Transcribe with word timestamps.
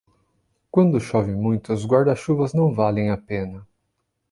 Quando 0.71 0.99
chove 0.99 1.31
muito, 1.31 1.71
os 1.71 1.85
guarda-chuvas 1.85 2.53
não 2.55 2.73
valem 2.73 3.11
a 3.11 3.17
pena. 3.17 3.67